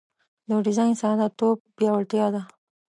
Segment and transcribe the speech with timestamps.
[0.47, 2.41] د ډیزاین ساده توب پیاوړتیا ده.